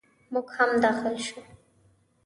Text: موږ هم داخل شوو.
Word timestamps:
موږ 0.33 0.47
هم 0.57 0.69
داخل 0.83 1.15
شوو. 1.25 1.41